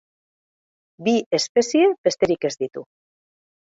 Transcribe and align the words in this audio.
Bi 1.09 1.15
espezie 1.41 1.93
besterik 2.11 2.53
ez 2.53 2.55
ditu. 2.67 2.89